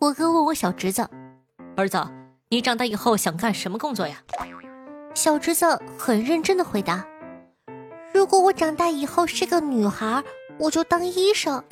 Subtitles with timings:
[0.00, 1.06] 我哥问我小侄子
[1.76, 2.02] ：“儿子，
[2.48, 4.22] 你长大以后想干什么工作呀？”
[5.12, 7.06] 小侄子很认真的回答
[8.14, 10.24] ：“如果我长大以后是个女孩，
[10.58, 11.62] 我就当医生；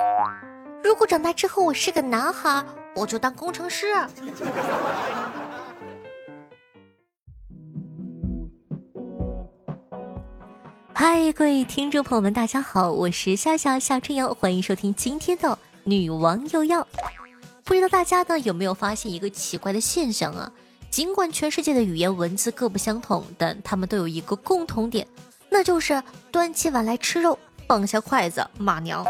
[0.83, 2.63] 如果长大之后我是个男孩，
[2.95, 3.87] 我就当工程师。”
[10.93, 16.87] 嗨，各位听众朋友们，大家好，我是夏夏夏春瑶，欢迎收听今天的女王又要。
[17.69, 20.51] 不知道大家呢有没有发现一个奇怪的现象啊？
[20.89, 25.07] 尽管全世界的语言文字各不相同，但他们都有一个共同点，
[25.49, 29.05] 那就是端起碗来吃肉，放下筷子骂娘。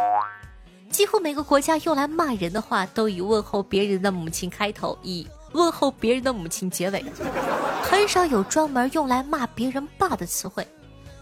[0.91, 7.05] 几乎每个国家用来骂人的话，都以问候别人的母亲开头，以问候别人的母亲结尾，
[7.81, 10.67] 很少有专门用来骂别人爸的词汇。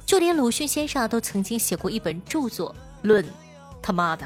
[0.07, 2.75] 就连鲁迅先生都曾经写过一本著作
[3.07, 3.23] 《论
[3.79, 4.25] 他妈的》，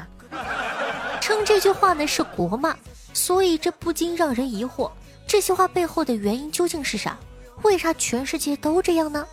[1.20, 2.74] 称这句话呢是国骂，
[3.12, 4.90] 所以这不禁让人疑惑，
[5.26, 7.18] 这些话背后的原因究竟是啥？
[7.62, 9.26] 为啥全世界都这样呢？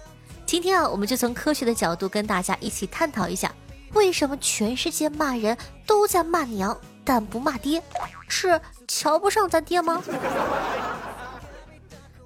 [0.46, 3.54] 今天啊，我们就从科学的角度跟大家一起探讨一下，
[3.94, 7.82] 为什么全世界骂人都在骂娘，但不骂爹？
[8.28, 10.04] 是瞧不上咱爹吗？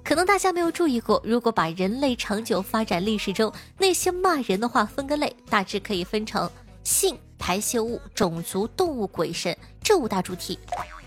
[0.02, 6.50] 可能大家没有注意过，如果把人类长久发展历史中那些骂人的话分个类，大致可以分成
[6.82, 10.58] 性、排泄物、种族、动物、鬼神这五大主题。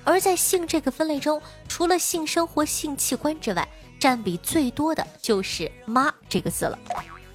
[0.08, 3.68] 而在性这个分类中，除了性生活、性器官之外，
[4.00, 6.80] 占比最多的就是“妈”这个字了。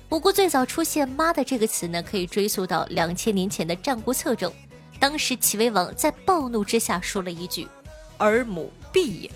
[0.08, 4.50] 不过最早出现“妈”的这个词呢，可以追溯到两千年前的《战国策》中，
[4.98, 7.68] 当时齐威王在暴怒之下说了一句
[8.16, 9.30] ：“儿母必也。”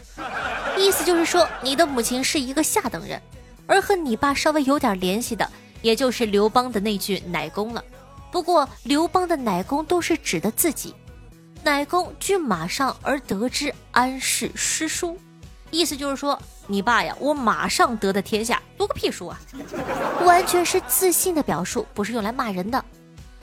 [0.78, 3.21] 意思就是说，你的母亲是一个下等人，
[3.67, 5.47] 而和你爸稍微有点联系的，
[5.83, 7.84] 也就是刘邦的那句奶公了。
[8.33, 10.95] 不过，刘邦的奶公都是指的自己，
[11.67, 15.19] 乃公据马上而得之安氏诗书，
[15.72, 19.41] 意思就是说，你爸呀，我马上得的天下，读个屁书啊！
[20.25, 22.84] 完全是自信的表述，不是用来骂人的。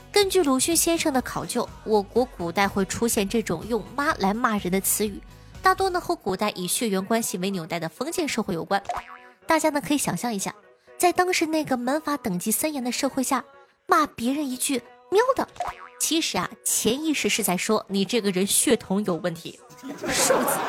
[0.09, 5.21] 根据鲁迅先生的考究，我国古代会出现这种用妈来骂人的词语。
[5.61, 8.81] 大多呢和古代以血缘关系为纽带的封建社会有关。
[9.45, 10.55] 大家呢可以想象一下，
[10.97, 13.43] 在当时那个门阀等级森严的社会下，
[13.85, 14.81] 骂别人一句
[15.11, 15.45] “喵的”，
[16.03, 19.57] 其实啊潜意识是在说你这个人血统有问题。
[20.09, 20.59] 数字，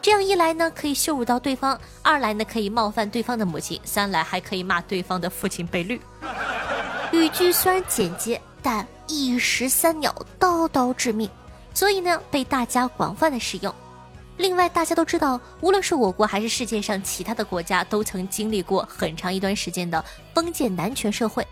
[0.00, 6.00] 这样一来呢可以羞辱到对方，二来呢可以冒犯对方的母亲，三来还可以骂对方的父亲被绿。
[7.10, 11.28] 语句虽然简洁，但一石三鸟，刀刀致命，
[11.74, 13.74] 所以呢被大家广泛的使用。
[14.36, 21.44] 另外，大家都知道，无论是我国还是世界上其他的国家，都曾经历过很长一段时间的封建男权社会。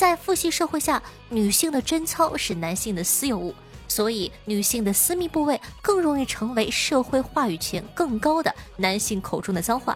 [0.00, 3.54] 在父系社会下，女性的贞操是男性的私有物，
[3.86, 9.94] 所以女性的私密部位更容易成为社会话语权更高的男性口中的脏话。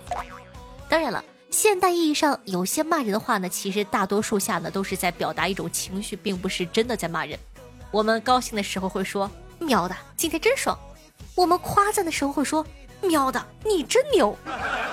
[0.91, 7.39] 当然了，现代意义上有些骂人的话呢，其实大多数下呢都是在表达一种情绪，并不是真的在骂人。
[7.91, 10.79] 我们高兴的时候会说：“喵的，今天真爽。”
[11.35, 12.63] 我们夸赞的时候会说
[13.01, 14.37] ：“喵的，你真牛。”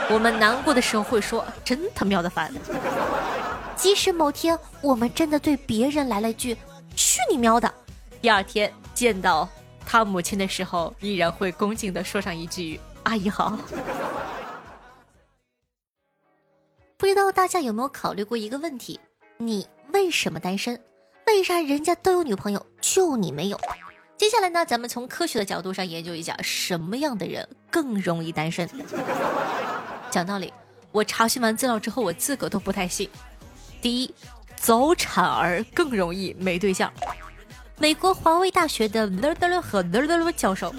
[0.10, 2.50] 我们难过的时候会说：“真他喵的烦。”
[3.81, 6.56] 即使某天我们真的对别人来了句
[6.96, 7.74] “去你喵的”，
[8.22, 9.50] 第二天见到
[9.84, 13.58] 他母亲的时候，依然会恭敬的说上一句“阿姨好”。
[16.96, 19.00] 不知道大家有没有考虑过一个问题：
[19.38, 20.80] 你为什么单身？
[21.25, 23.59] 为啥人家都有女朋友，就你没有？
[24.16, 28.69] 接下来呢，咱们从科学的角度上研究一下，什么样的人更容易单身。
[30.12, 30.53] 讲道理，
[30.92, 33.09] 我查询完资料之后，我自个都不太信。
[33.81, 34.14] 第一，
[34.56, 36.92] 早产儿更容易没对象。
[37.78, 40.72] 美国华威大学的勒德勒和勒德勒教授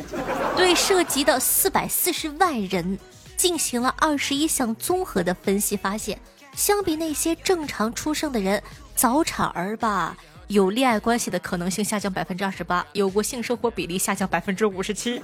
[0.56, 2.96] 对涉及的四百四十万人
[3.36, 6.16] 进行了二十一项综合的分析，发现，
[6.54, 8.62] 相比那些正常出生的人，
[8.94, 10.16] 早产儿吧。
[10.48, 15.20] 有恋爱关系的可能性下降百分之二十八，有过性生活比例下降百分之五十七，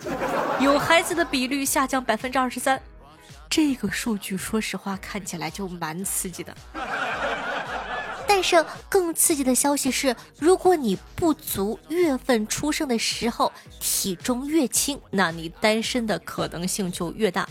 [0.59, 2.81] 有孩子的比率下降百分之二十三。
[3.51, 6.57] 这个数据说实话看起来就蛮刺激的。
[8.29, 17.49] 但是更刺激的消息是，如果你不足月份出生的时候体重越轻，那你单身的可能性就越大。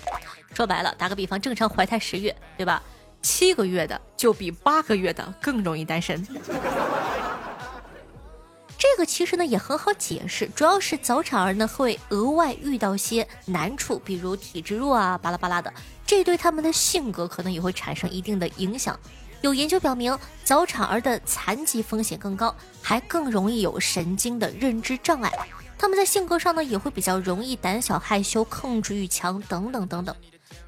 [0.54, 2.82] 说白了，打个比方，正常怀胎十月，对吧？
[3.24, 6.26] 七个月的就比八个月的更容易单身。
[8.78, 15.74] 这个其实呢也很好解释，主要是早产儿呢会额外遇到些难处，比如体质弱啊，巴拉巴拉的，
[16.06, 18.98] 这对他们的性格可能也会产生一定的影响。
[19.42, 25.32] 有研究表明，早产儿的残疾风险更高，还更容易有神经的认知障碍。
[25.78, 30.16] 他们在性格上呢也会比较容易胆小害羞、控制欲强等等等等。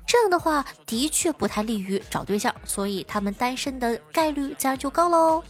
[0.06, 5.44] 这样的话的确不太利于找对象，所以他们单身的概率自然就高喽。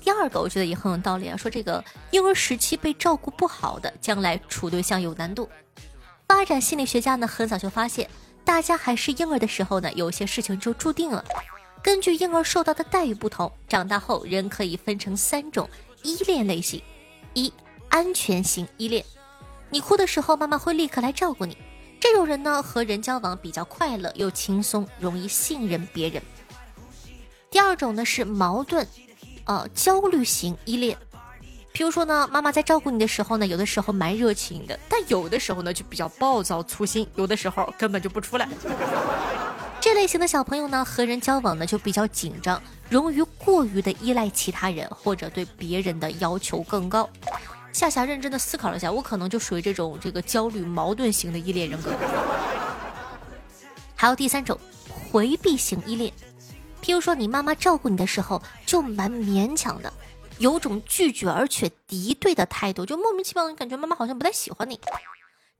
[0.00, 5.48] 第二个我觉得也很有道理啊，说这个婴儿时期被照顾不好的，将来处对象有难度。
[6.26, 8.10] 发展心理学家呢很早就发现，
[8.44, 11.24] 大家还是婴儿的时候呢，有些事情就注定了。
[11.82, 15.68] 根据婴儿受到的待遇不同，长大后人可以分成三种
[16.02, 16.82] 依恋类型：
[17.32, 17.52] 一、
[17.88, 19.04] 安全型依恋，
[19.70, 21.56] 你哭的时候，妈妈会立刻来照顾你。
[22.00, 26.22] 这种人呢，和人交往比较快乐又轻松，容易信任别人。
[27.50, 28.86] 第二种呢是矛盾，
[29.44, 30.96] 呃，焦虑型依恋。
[31.76, 38.48] 比如说呢，妈妈在照顾你的时候呢，有的时候蛮热情的，但有的时候呢就比较暴躁粗心，有的时候根本就不出来。
[39.82, 47.10] 这类型的小朋友呢，和人交往呢就比较紧张，容易过于的依赖其他人，或者对别人的要求更高。
[47.72, 51.90] 夏夏认真的思考了一下，我可能就属于这种这个焦虑矛盾型的依恋人格。
[53.96, 54.56] 还有第三种，
[55.10, 56.12] 回避型依恋，
[56.80, 59.92] 譬如说你妈妈照顾你的时候就蛮勉强的。
[60.38, 64.78] 有种拒绝而且敌对的态度，就莫名其妙，的感觉妈妈好像不太喜欢你。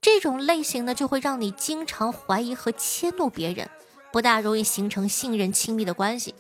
[0.01, 3.69] 这种类型呢，就会让你经常怀疑和迁怒别人，
[4.13, 6.35] 不大容易形成信任亲密的关系。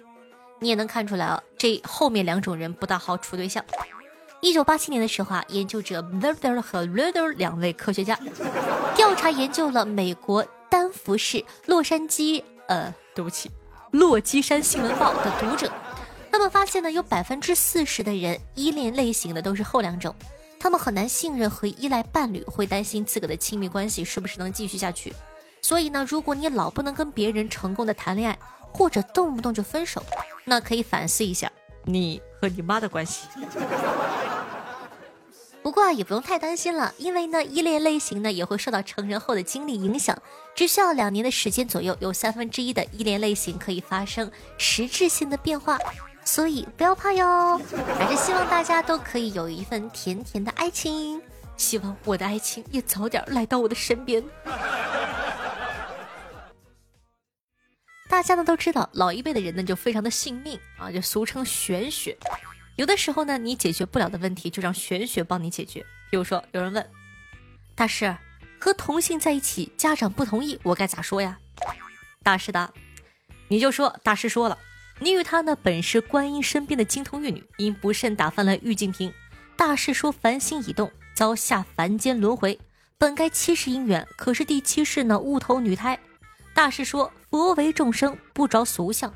[0.60, 3.64] 你也能看出来啊，这后面两种人不大好处对象。
[4.40, 8.18] 一九八七年的时候啊，研究者 v e r d e r 和 r e d e r 两位科学家
[8.94, 13.50] 调查研究了美国丹佛市洛杉矶呃，对不起，
[13.92, 15.72] 洛基山新闻报的读者。
[16.34, 20.12] 他们发现呢，有百分之四十的人依恋类型的都是后两种，
[20.58, 25.14] 他们很难信任和依赖伴侣，会担心自个的亲密关系是不是能继续下去。
[25.62, 28.36] 所以呢，如果你老不能跟别人成功的谈恋爱，
[28.72, 30.02] 或者动不动就分手，
[30.44, 31.48] 那可以反思一下
[31.84, 33.28] 你和你妈的关系。
[35.62, 40.20] 不过啊，也不用太担心了，因为呢，依恋类型呢也会受到成人后的经历影响，
[40.56, 44.28] 只需要两年的时间左右，有三分之一的依恋类型可以发生
[44.58, 45.78] 实质性的变化。
[46.24, 47.60] 所以不要怕哟，
[47.98, 51.20] 还是希望大家都可以有一份甜甜的爱情。
[51.56, 54.24] 希望我的爱情也早点来到我的身边。
[58.08, 62.16] 大家呢都知道，老一辈的人呢就非常的信命啊，就俗称玄学。
[62.76, 65.84] 有的时候呢，你解决不了的问题，就让玄学帮你解决。
[66.10, 66.90] 比如说，有人问
[67.76, 68.16] 大师，
[68.58, 71.38] 和同性在一起，家长不同意，我该咋说呀？
[72.22, 72.72] 大师答，
[73.48, 74.58] 你就说大师说了。
[75.00, 79.12] 你与他呢，本是观音身边的金童玉女，因不慎打翻了玉净瓶。
[79.56, 82.58] 大师说凡心已动，遭下凡间轮回。
[82.96, 85.98] 本该七世姻缘，可是第七世呢，误投女胎。
[86.54, 89.12] 大师说佛为众生，不着俗相，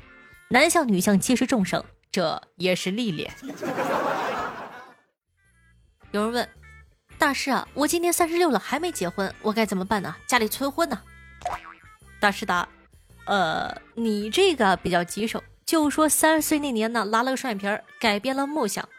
[0.49, 3.31] 男相女相皆是众生，这也是历练。
[6.11, 6.49] 有人问
[7.17, 10.15] 大师啊，我今年三十六了，还没结婚，我该怎么办呢？
[10.27, 11.01] 家里催婚呢？
[12.19, 12.67] 大师答：
[13.25, 15.41] 呃，你这个比较棘手。
[15.69, 18.89] 就说三十岁那年呢，拉了个双眼皮儿，改变了梦想，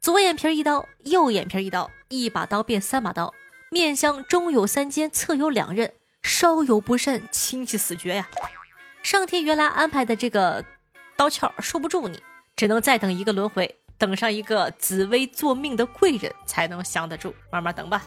[0.00, 3.32] 左眼皮一刀，右眼皮一刀，一把刀变三把刀，
[3.70, 5.92] 面相中有三尖，侧有两刃，
[6.24, 8.28] 稍有不慎，亲戚死绝呀！
[9.04, 10.64] 上天原来安排的这个
[11.14, 12.20] 刀鞘收不住你，
[12.56, 17.32] 只能再等一个轮回，等上一个紫薇做命的贵人，才能降得住。
[17.52, 18.02] 慢慢等吧。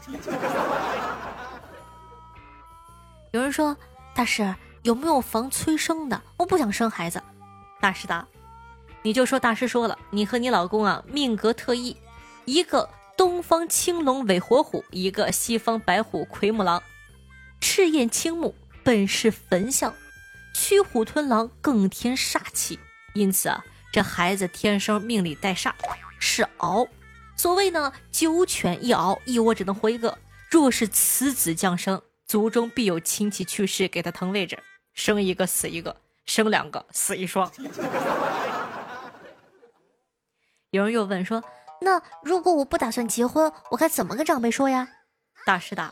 [3.31, 3.78] 有人说，
[4.14, 6.21] 大师有没有防催生的？
[6.35, 7.23] 我不想生孩子。
[7.81, 8.28] 大师答
[9.02, 11.95] ：“你就说大师说了，你和你老公啊命格特异，
[12.45, 16.83] 一个东方青龙尾活虎，一个西方白虎奎木狼，
[17.62, 19.94] 赤焰青木本是焚相，
[20.54, 22.78] 驱虎吞狼更添煞气。
[23.14, 25.71] 因此啊，这孩子天生命里带煞，
[26.19, 26.88] 是熬。
[27.38, 30.18] 所谓呢，九犬一獒，一窝只能活一个。
[30.50, 34.59] 若是此子降生，族中必有亲戚去世，给他腾位置，
[34.94, 35.95] 生一个死一个。”
[36.30, 37.52] 生两个死一双。
[40.69, 41.44] 有人又问说
[41.81, 44.88] ：“那如果我不打算结婚，我该怎么跟长辈说呀？”
[45.44, 45.92] 大师答：“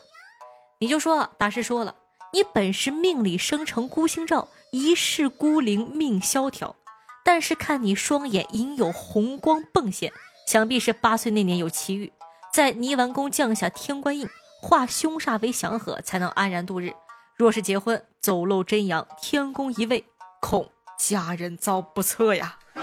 [0.78, 1.96] 你就说，大师说了，
[2.32, 6.76] 你本是命里生成孤星照，一世孤零命萧条。
[7.24, 10.12] 但是看你双眼隐有红光迸现，
[10.46, 12.12] 想必是八岁那年有奇遇，
[12.52, 14.28] 在泥丸宫降下天官印，
[14.62, 16.92] 化凶煞为祥和，才能安然度日。
[17.36, 20.04] 若是结婚，走漏真阳，天宫一位。”
[20.40, 22.58] 恐家人遭不测呀！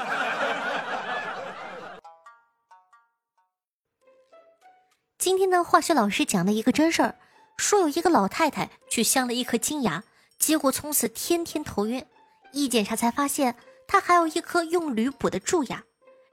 [5.17, 7.15] 今天的，化学老师讲了一个真事儿，
[7.57, 10.03] 说有一个老太太去镶了一颗金牙，
[10.38, 12.05] 结果从此天天头晕。
[12.51, 13.55] 一检查才发现，
[13.88, 15.83] 她还有一颗用铝补的蛀牙。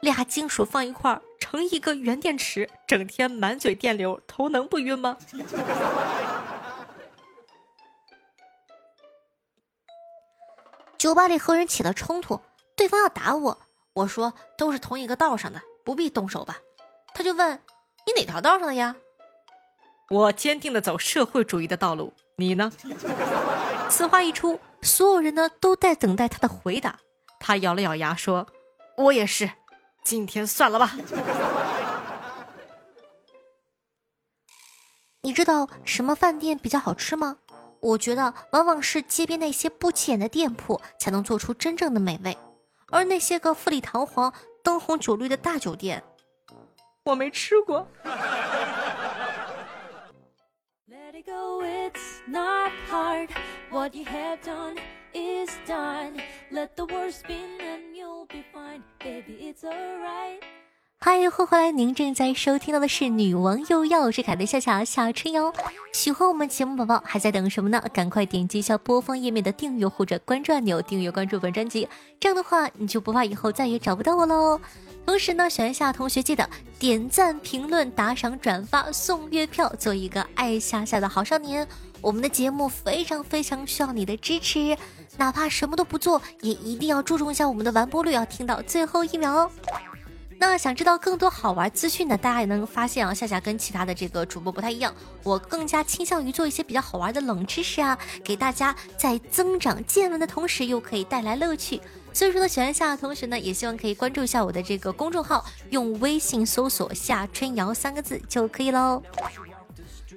[0.00, 5.16] 俩金属放一块儿成一个圆电池，整天满嘴电流，头能不晕吗？
[11.02, 12.40] 酒吧里和人起了冲突，
[12.76, 13.58] 对方要打我，
[13.92, 16.58] 我说都是同一个道上的，不必动手吧。
[17.12, 17.60] 他就问
[18.06, 18.94] 你哪条道上的呀？
[20.10, 22.72] 我坚定的走社会主义的道路，你呢？
[23.90, 27.00] 此话一出，所有人呢都在等待他的回答。
[27.40, 28.46] 他咬了咬牙说
[28.96, 29.50] ：“我也是，
[30.04, 30.92] 今天算了吧。
[35.22, 37.38] ”你知道什么饭店比较好吃吗？
[37.82, 42.38] 我觉得往往是街边那些不起眼的店铺才能做出真正的美味，
[42.92, 46.00] 而那些个富丽堂皇、灯红酒绿的大酒店，
[47.04, 47.84] 我没吃过。
[61.04, 61.72] 嗨，欢迎回来！
[61.72, 65.52] 您正在收听到的是《女王又要》，我是凯的夏夏夏春瑶。
[65.92, 67.82] 喜欢我们节目宝宝还在等什么呢？
[67.92, 71.88] 赶快点击一下播放页面的订阅或者关注按钮，订阅关注本专辑。
[72.20, 74.60] 这样的话，你就不怕以后再也找不到我喽。
[75.04, 81.66] 同时呢，喜欢夏同学记得点赞、评论、打赏、转发、送月票，做一个爱夏夏的好少年。
[82.00, 84.76] 我们的节目非常非常需要你的支持，
[85.16, 89.50] 哪怕什么都不做，也一定要注重一下我们的完播率，要听到最后一秒哦。
[90.42, 101.80] 那想知道更多好玩资讯的，大家也能发现啊，夏夏跟其他的这个主播不太一样，我更加倾向于做一些比较好玩的冷知识啊，给大家在增长见闻的同时，又可以带来乐趣。
[102.12, 109.00] 所以说呢，喜欢夏的同学呢，也希望可以关注一下我的这个公众号，用微信搜索“夏春瑶”三个字就可以喽。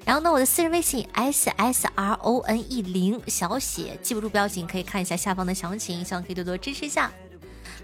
[0.05, 7.11] 然后呢，我的私人微信 s s r o n e 零小写，记不住不要紧，可以看一下下方的详情，希望可以多多支持一下。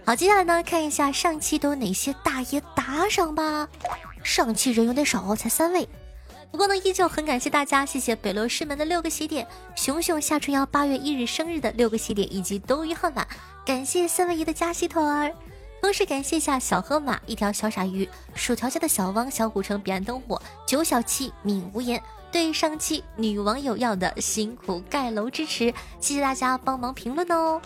[0.04, 3.68] 好，接下来呢，看一下上期都有哪些大爷打赏吧。
[4.24, 5.88] 上期人有点少，才三位，
[6.52, 13.26] 不过呢，依旧很感谢大家，谢谢北洛师门的六个喜点，熊熊夏春瑶八月一日生日的六个喜点，以及多余号码，
[13.66, 15.34] 感谢三位姨的加喜团儿。
[15.82, 27.60] 同时感谢一下小河马、一条小傻鱼、薯条家的小汪、小古城、彼岸灯火、九小七、敏无言对上期女网友要的辛苦盖楼支持，谢谢大家帮忙评论哦。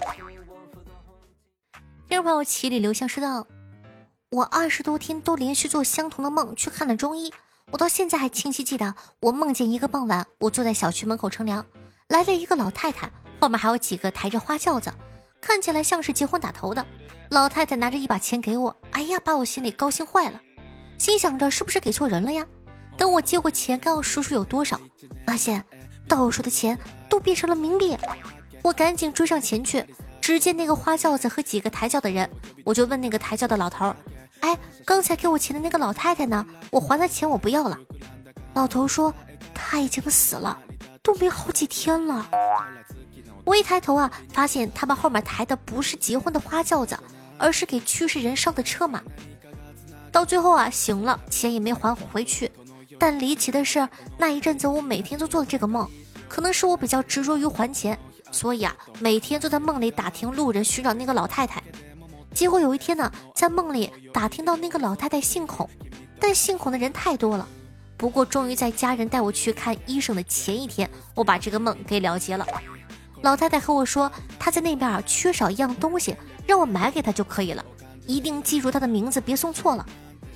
[2.08, 3.48] 第二朋友齐里留香说道
[4.30, 7.34] ：“我二十多天都连续做相同的梦，去看了中医。
[7.72, 11.66] 我到现在还清晰记得，我梦见一个傍晚，我坐在小区门口乘凉，
[12.10, 14.94] 来了一个老太太，后面还有几个抬着花轿子，
[15.42, 16.86] 看起来像是结婚打头的。
[17.32, 20.40] 老太太拿着一把钱给我，哎呀，把我心里高兴坏了，
[21.00, 22.46] 心想着是不是给错人了呀？
[22.96, 24.80] 等我接过钱，刚要数数有多少，
[25.26, 25.66] 发现
[26.08, 26.78] 到手的钱
[27.10, 27.98] 都变成了冥币，
[28.62, 29.84] 我赶紧追上前去。”
[30.26, 32.28] 只见那个花轿子和几个抬轿的人，
[32.64, 33.96] 我就问那个抬轿的老头
[34.42, 36.44] ：“哎，刚才给我钱的那个老太太呢？
[36.72, 37.78] 我还他钱，我不要了。”
[38.56, 39.14] 老头说
[39.54, 40.58] ：“她已经死了，
[41.04, 42.28] 都没好几天了。”
[43.46, 46.98] 我一抬头啊，发现他们后面抬的不是结婚的花轿子，
[47.38, 49.04] 而是给去世人上的车马。
[50.12, 52.52] 到最后啊，醒了，钱也没还回去。
[52.98, 55.88] 但离奇的是，那一阵子我每天都做了这个梦，
[56.28, 57.96] 可能是我比较执着于还钱。
[58.36, 61.64] 所以啊，每天都在梦里打听路人，寻找那个老太太。
[62.34, 65.70] 结果有一天呢，在梦里打听到那个老太太姓孔，
[66.20, 67.48] 但姓孔的人太多了。
[67.96, 72.46] 不过终于在家人带我去看医生的前一天，我把这个梦给了结了。
[73.22, 76.14] 老太太和我说，她在那边啊缺少一样东西，
[76.46, 77.64] 让我买给她就可以了。
[78.06, 79.86] 一定记住她的名字，别送错了。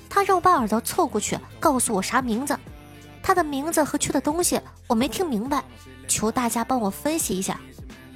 [0.08, 2.58] 她让我把耳朵凑过去，告诉我啥名字。
[3.22, 5.62] 她的名字和缺的东西我没听明白，
[6.08, 7.60] 求大家帮我分析一下。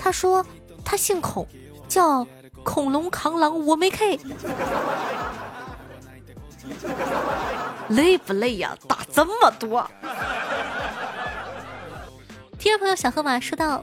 [0.04, 0.44] 他说
[0.84, 1.48] 他姓孔，
[1.88, 2.26] 叫
[2.62, 4.20] 恐龙扛狼，我没 K。
[7.88, 8.76] 累不累呀？
[8.86, 9.90] 打这么多。
[12.58, 13.82] 听众朋友小河马说道：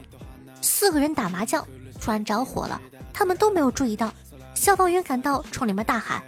[0.62, 1.68] 四个人打麻将
[2.00, 2.80] 突然着火了，
[3.12, 4.14] 他们都没有注意到。
[4.54, 6.22] 消防员赶到，冲里面大喊：“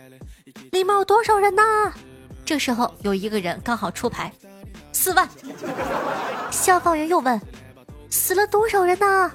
[0.73, 1.61] 里面有多少人呢？”
[2.43, 4.33] 这时候有一个人刚好出牌，
[4.91, 5.29] 四万。
[6.49, 7.39] 消防员又问
[8.09, 9.31] ：“死了多少人呢？”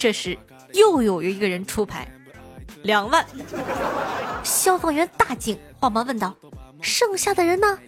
[0.00, 0.36] 这时
[0.72, 2.08] 又有一个人出牌，
[2.84, 3.22] 两万。
[4.42, 6.34] 消防员大惊，慌忙问道
[6.80, 7.78] ：“剩下的人呢？”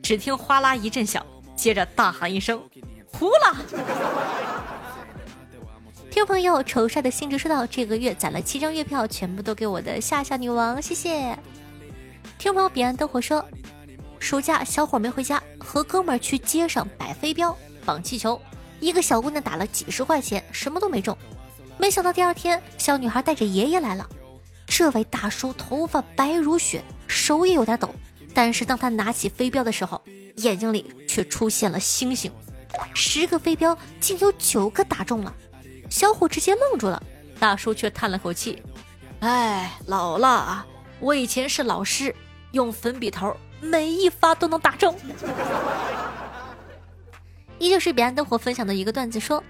[0.00, 2.62] 只听哗啦一阵响，接着大喊一声
[3.12, 3.56] ：“胡了！”
[6.12, 11.36] 听朋友丑帅的兴致说道：“这个月攒了七张月票，全部都给我的夏夏女王，谢谢。”
[12.38, 13.44] 听朋友彼岸灯火说
[14.20, 18.40] ：“暑假小伙没回家，和哥们儿去街上摆飞镖、绑气球。”
[18.82, 21.16] 一个小姑娘打了几十块钱，什么都没中。
[21.78, 24.04] 没想到第二天，小女孩带着爷爷来了。
[24.66, 27.88] 这位大叔头发白如雪，手也有点抖，
[28.34, 30.02] 但是当他拿起飞镖的时候，
[30.38, 32.32] 眼睛里却出现了星星。
[32.92, 35.32] 十个飞镖竟有九个打中了，
[35.88, 37.00] 小伙直接愣住了。
[37.38, 38.60] 大叔却叹了口气
[39.20, 40.66] ：“哎，老了啊，
[40.98, 42.12] 我以前是老师，
[42.50, 44.96] 用粉笔头，每一发都能打中。”
[47.62, 49.40] 依旧是彼岸灯火分享的一个段子，说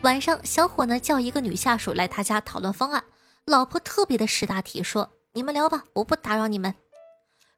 [0.00, 3.04] 晚上小伙呢叫一个女下属来他家讨论方案，
[3.44, 6.74] 老婆特别的识大体，说：“你们聊吧，我不打扰你们。”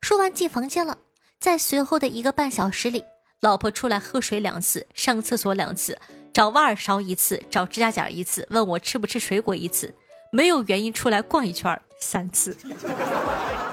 [0.03, 0.99] 说完进房间了，
[1.39, 3.05] 在随后的一个半小时里。
[3.43, 5.97] 老婆出来喝水两次，上厕所两次，
[6.33, 9.95] 找挖耳勺一次，找指甲剪一次，问我吃不吃水果一次，
[10.33, 12.57] 没有原因出来逛一圈三次。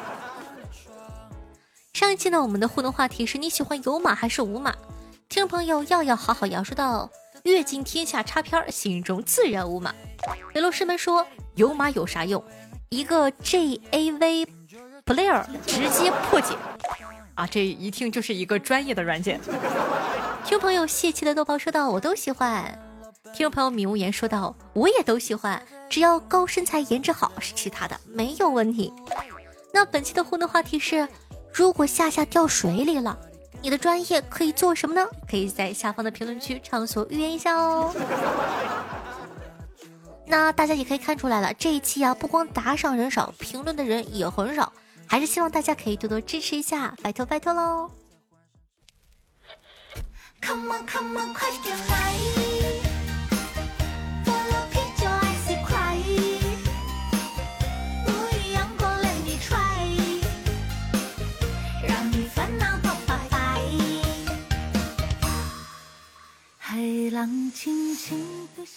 [1.93, 4.75] 上一期呢，我们的互动话题是你喜欢有码还是无码？
[5.29, 7.07] 听众朋友要要好好摇说道
[7.43, 9.93] 阅尽天下插片，心中自然无马。
[10.55, 12.43] 雷洛师们说有马有啥用？
[12.89, 14.47] 一个 J A V
[15.05, 16.55] Player 直接破解。
[17.35, 19.39] 啊，这一听就是一个专业的软件。
[20.43, 22.79] 听众朋友泄气的豆包说道：“我都喜欢。”
[23.31, 28.91] 听众朋友米无言说道：“我也都喜欢，只要高身材、颜值好，是其他的没有问题。”
[29.71, 31.07] 那本期的互动话题是：
[31.53, 33.15] 如果夏夏掉水里了，
[33.61, 35.05] 你的专业可以做什么呢？
[35.29, 37.93] 可以在下方的评论区畅所欲言一下哦。
[40.25, 44.71] 那大家也可以看出来了，这一期啊，不光打赏人少，评论的人也很少。
[45.07, 47.89] 还是希望大家可以多多支持一下，拜托拜托喽！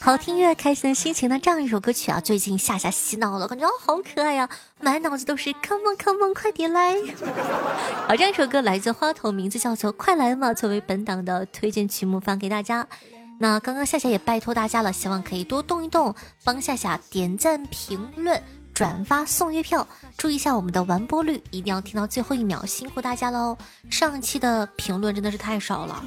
[0.01, 1.39] 好听越，开心的心情呢？
[1.39, 4.49] 这样一首歌曲啊，最近夏夏洗脑了，感觉好可爱呀，
[4.81, 6.95] 满脑子都是 Come on Come on，快点来！
[8.09, 12.87] 好，这样一首歌来自花头，名字叫做《快来嘛》，作为本档的推荐曲目放给大家。
[13.39, 18.40] 那刚刚夏夏也拜托大家了，希望可以多动一动，帮夏夏点赞、评论、
[18.73, 23.57] 转发、送月票，注意一下我们的完播率，一定要听到最后一秒，辛苦大家喽！
[23.90, 26.05] 上期的评论真的是太少了。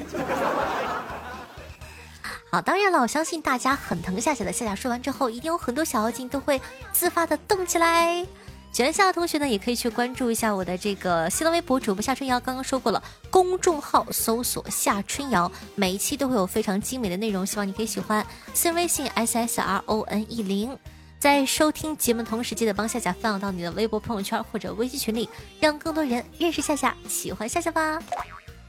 [2.51, 4.51] 好，当然了，我相信大家很疼夏夏的。
[4.53, 6.61] 夏夏说完之后，一定有很多小妖精都会
[6.93, 8.25] 自发的动起来。
[8.71, 12.39] 喜欢夏的同学呢，也可以去关注一下我的这个新浪微博主播夏春瑶。
[12.39, 18.25] 刚刚说过了，公众号搜索夏春瑶，每一期都会有非常精美的内容，希望你可以喜欢。
[18.53, 20.77] 私人微信 s s r o n e 零，
[21.17, 25.29] 在收听节目同时，记得帮夏夏分享到你的微博朋友圈或者微信群里，
[25.59, 27.99] 让更多人认识夏夏，喜欢夏夏吧。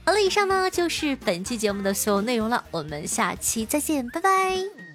[0.06, 4.85] 好了，以上呢就是本期节目的所有内容了，我们下期再见，拜拜。